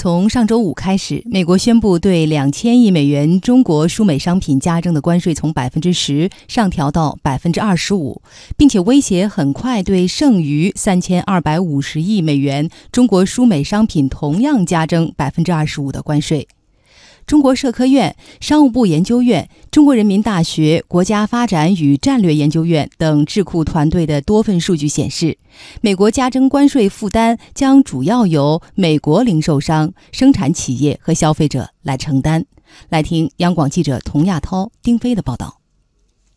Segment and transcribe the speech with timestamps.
[0.00, 8.22] 从上周五开始，美国宣布对两千亿美元中国输美商品加征的关税从百分之十上调到百分之二十五，
[8.56, 16.46] 并且威胁很快对剩余三千二百五十亿美元中国输美商品同样加征百分之二十五的关税。
[17.28, 25.36] 中国社科院、商务部研究院、中国人民大学国家发展与战略研究院等智库团队的多份数据显示，
[25.82, 32.46] 美国加征关税负担将主要由美国零售商、生产企业和消费者来承担。
[32.88, 35.60] 来听央广记者童亚涛、丁飞的报道。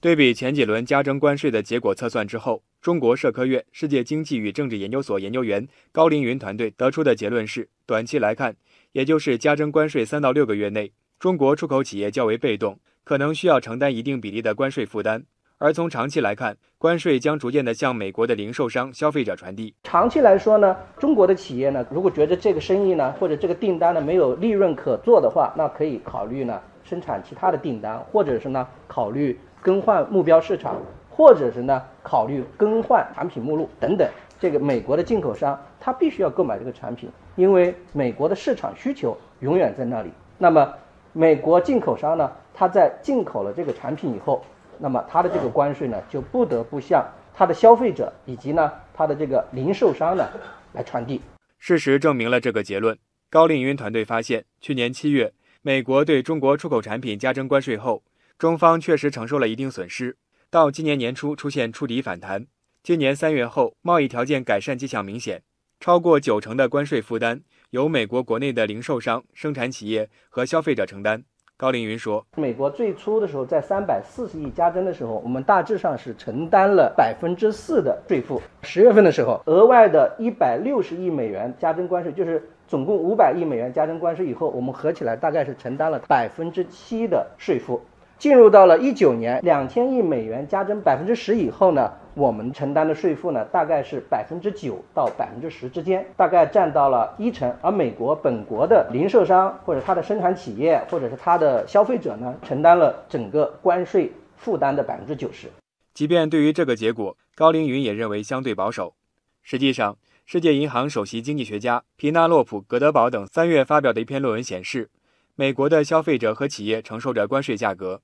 [0.01, 8.57] 对比前几轮加征关税的结果测算之后，中国社科院世界经济与政治研究所研究员高凌云团队得出的结论是：短期来看。
[8.93, 15.23] 也就是加征关税三到六个月内，中国出口企业较为被动，可能需要承担一定比例的关税负担。
[15.57, 19.73] 而从长期来看，关税将逐渐的向美国的零售商、消费者传递。
[19.83, 30.75] 长期来说呢，中国的企业呢，如果觉得这个生意呢，或者这个订单呢没有利润可做的话，那可以考虑呢生产其他的订单，或者是呢考虑更换目标市场，
[31.09, 34.05] 或者是呢考虑更换产品目录等等。
[34.41, 40.09] 这个美国的进口商他必须要购买这个产品，因为美国的市场需求永远在那里。
[40.39, 40.73] 那么，
[41.13, 44.43] 美国进口商呢，他在进口了这个产品以后，
[44.79, 50.27] 那么他的这个关税呢，就不得不向他的消费者以及呢他的这个零售商呢
[50.73, 51.21] 来传递。
[51.59, 52.97] 事实证明了这个结论。
[53.29, 55.31] 高令云团队发现，去年七月，
[55.61, 58.01] 美国对中国出口产品加征关税后，
[58.39, 60.17] 中方确实承受了一定损失，
[60.49, 62.47] 到今年年初出现触底反弹。
[62.83, 65.43] 今年三月后，贸易条件改善迹象明显，
[65.79, 71.23] 超过九成的关税负担由美国国内的零售商、生产企业和消费者承担。
[71.55, 78.41] 高凌云说：“美国最初的时候，在三百四十亿加征的时候，我们大致上是承担了百分之四的税负。
[78.63, 87.79] 十月份的时候，额外的一百六十亿美元加征关税，就是总共五百亿美元加征关税以后，我们合起来大概是承担了百分之七的税负。
[88.21, 97.51] 进入到了一九年，两千亿美元加征百分之十以后呢？”我们承担的税负呢，大概是百分之九到百分之十之间，大概占到了一成。
[97.61, 105.47] 而美国本国的零售商或者它的生产企业或者是它的消费者呢，承担了整个关税负担的百分之九十。
[105.95, 108.93] 即便对于这个结果，高凌云也认为相对保守。
[109.41, 109.97] 实际上，
[110.27, 114.91] 世界银行首席经济学家皮纳洛普·格德堡等三月发表的一篇论文显示，
[115.33, 118.01] 美国的消费者和企业承受着关税价格。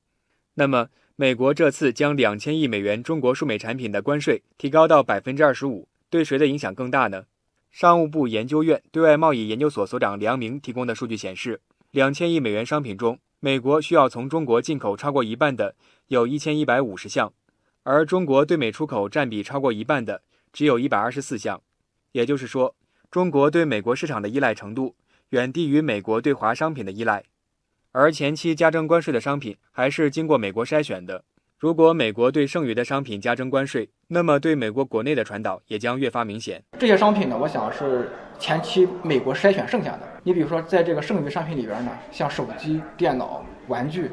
[0.60, 7.26] 那么，美国这次将两千亿美元中国输美产品的关税提高到百分之二十五，对谁的影响更大呢？
[7.70, 15.76] 商务部研究院对外贸易研究所所长梁明提供的数据显示，两千亿美元商品中，美国需要从中国进口超过一半的
[16.08, 17.32] 有一千一百五十项，
[17.84, 21.62] 而中国对美出口占比超过一半的只有一百二十四项。
[22.14, 22.76] 也就是说，
[23.12, 24.96] 中国对美国市场的依赖程度
[25.30, 27.24] 远低于美国对华商品的依赖。
[28.00, 31.24] 而前期加征关税的商品还是经过美国筛选的。
[31.58, 36.64] 如果美国对剩余的商品加征关税，那么对美国国内的传导也将越发明显。
[36.78, 40.02] 这些商品呢，我想是前期美国筛选剩下的。
[40.22, 44.12] 你比如说，在这个剩余商品里边呢，像手机、电脑、玩具，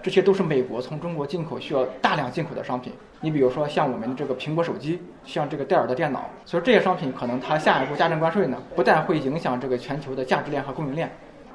[0.00, 2.92] 这些都是美国从中国进口需要大量进口的商品。
[3.20, 11.10] 你比如说像我们这个苹果手机，像这个戴尔的电脑，所以这些商品可能它下一步加征关税呢，不但会影响这个全球的价值链和供应链。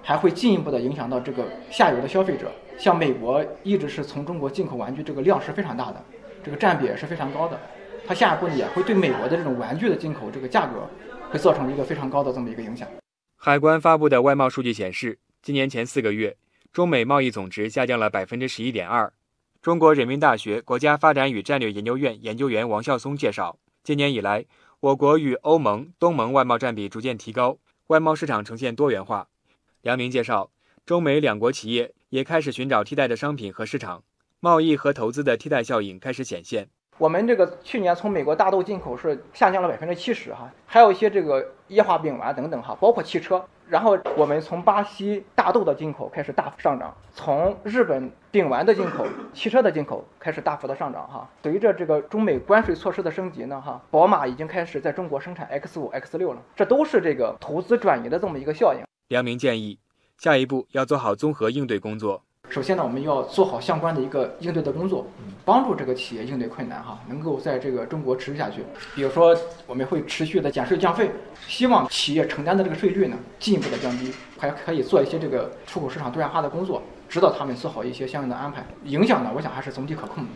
[0.09, 6.03] 还会进一步的影响到这个下游的消费者，像美国一直是从中国进口玩具，这个量是非常大的，
[6.43, 7.59] 这个占比也是非常高的。
[8.07, 10.89] 它下一步也会对美国的这种玩具的进口这个价格，
[11.29, 12.87] 会造成一个非常高的这么一个影响。
[13.35, 16.35] 海关发布的外贸数据显示，今年前四个月，
[16.73, 19.13] 中美贸易总值下降了百分之十一点二。
[19.61, 24.43] 中国人民大学国家发展与战略研究院研究员王孝松介绍，今年以来，
[24.79, 27.59] 我国与欧盟、东盟外贸占比逐渐提高，
[27.89, 29.27] 外贸市场呈现多元化。
[29.81, 30.49] 梁明介绍，
[30.85, 34.03] 中美两国企业也开始寻找替代的商品和市场，
[34.41, 36.67] 贸易和投资的替代效应开始显现。
[36.97, 43.41] 我们这个去年从美国大豆进口是下降了百分之七十哈，还有一些这个液化丙烷等等哈，包括汽车。
[43.69, 51.29] 然后我们从巴西大豆的进口开始大幅上涨，从日本丙烷的进口、汽车的进口开始大幅的上涨哈。
[51.41, 58.88] 随着这个中美关税措施的升级呢哈，宝马已经开始在中国生产 X 五、X 六了，这都是这个投资转移的这么一个效应。
[59.09, 59.75] 梁明建议，
[60.19, 62.21] 下一步要做好综合应对工作。
[62.47, 65.07] 首先呢，我们要做好相关的一个应对的工作，
[65.43, 68.61] 帮助这个企业应对困难哈，能够在这个中国持续下去。
[68.93, 69.35] 比如说，
[69.65, 71.09] 我们会持续的减税降费，
[71.47, 76.79] 希望企业承担的这个税率呢进一步的降低，还可以做一些这个出口市场多元化的工作，
[77.09, 78.63] 指导他们做好一些相应的安排。
[78.83, 80.29] 影响呢，我想还是总体可控的。